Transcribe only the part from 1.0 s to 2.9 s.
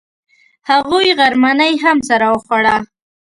غرمنۍ هم سره وخوړه.